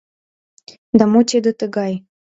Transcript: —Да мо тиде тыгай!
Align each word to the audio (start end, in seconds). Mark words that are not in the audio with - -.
—Да 0.97 1.03
мо 1.11 1.21
тиде 1.29 1.51
тыгай! 1.59 1.93